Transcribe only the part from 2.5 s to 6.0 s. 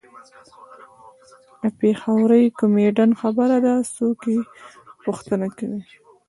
کمیډین خبره ده څوک یې پوښتنه کوي.